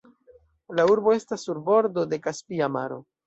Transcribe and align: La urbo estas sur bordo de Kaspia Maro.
La 0.79 0.85
urbo 0.91 1.13
estas 1.17 1.45
sur 1.49 1.61
bordo 1.69 2.07
de 2.15 2.21
Kaspia 2.27 2.71
Maro. 2.79 2.99